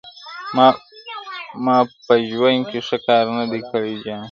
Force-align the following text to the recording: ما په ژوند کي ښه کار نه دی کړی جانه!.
ما 1.65 1.75
په 2.05 2.13
ژوند 2.29 2.61
کي 2.69 2.79
ښه 2.87 2.97
کار 3.07 3.25
نه 3.37 3.45
دی 3.51 3.61
کړی 3.71 3.93
جانه!. 4.03 4.19